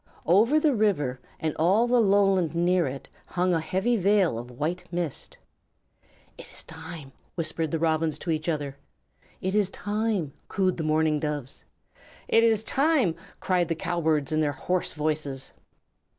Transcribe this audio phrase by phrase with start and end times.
[0.25, 4.83] Over the river and all the lowland near it hung a heavy veil of white
[4.91, 5.37] mist.
[6.39, 8.77] "It is time!" whispered the Robins to each other.
[9.41, 11.65] "It is time!" cooed the Mourning Doves.
[12.27, 15.53] "It is time!" cried the Cowbirds in their hoarse voices.